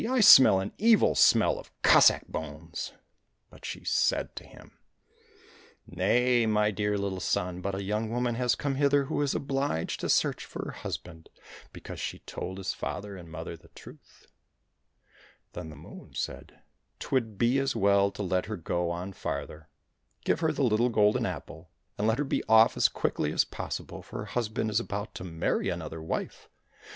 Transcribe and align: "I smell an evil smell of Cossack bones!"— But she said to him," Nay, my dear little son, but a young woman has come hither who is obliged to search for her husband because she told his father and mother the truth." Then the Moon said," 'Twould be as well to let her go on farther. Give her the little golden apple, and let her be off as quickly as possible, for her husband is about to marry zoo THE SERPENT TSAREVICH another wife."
"I 0.09 0.19
smell 0.19 0.59
an 0.59 0.73
evil 0.79 1.13
smell 1.13 1.59
of 1.59 1.69
Cossack 1.83 2.27
bones!"— 2.27 2.93
But 3.51 3.65
she 3.65 3.83
said 3.85 4.35
to 4.37 4.43
him," 4.43 4.79
Nay, 5.85 6.47
my 6.47 6.71
dear 6.71 6.97
little 6.97 7.19
son, 7.19 7.61
but 7.61 7.75
a 7.75 7.83
young 7.83 8.09
woman 8.09 8.33
has 8.33 8.55
come 8.55 8.73
hither 8.73 9.03
who 9.03 9.21
is 9.21 9.35
obliged 9.35 9.99
to 9.99 10.09
search 10.09 10.43
for 10.43 10.65
her 10.65 10.71
husband 10.71 11.29
because 11.71 11.99
she 11.99 12.17
told 12.17 12.57
his 12.57 12.73
father 12.73 13.15
and 13.15 13.29
mother 13.29 13.55
the 13.55 13.67
truth." 13.67 14.25
Then 15.53 15.69
the 15.69 15.75
Moon 15.75 16.15
said," 16.15 16.63
'Twould 16.99 17.37
be 17.37 17.59
as 17.59 17.75
well 17.75 18.09
to 18.09 18.23
let 18.23 18.47
her 18.47 18.57
go 18.57 18.89
on 18.89 19.13
farther. 19.13 19.69
Give 20.25 20.39
her 20.39 20.51
the 20.51 20.63
little 20.63 20.89
golden 20.89 21.27
apple, 21.27 21.69
and 21.99 22.07
let 22.07 22.17
her 22.17 22.23
be 22.23 22.43
off 22.49 22.75
as 22.75 22.89
quickly 22.89 23.31
as 23.31 23.45
possible, 23.45 24.01
for 24.01 24.17
her 24.17 24.25
husband 24.33 24.71
is 24.71 24.79
about 24.79 25.13
to 25.13 25.23
marry 25.23 25.35
zoo 25.35 25.35
THE 25.35 25.41
SERPENT 25.43 25.69
TSAREVICH 25.69 25.75
another 25.95 26.01
wife." 26.01 26.49